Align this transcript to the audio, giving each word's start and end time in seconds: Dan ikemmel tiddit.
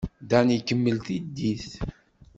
Dan 0.29 0.47
ikemmel 0.57 0.97
tiddit. 1.05 1.67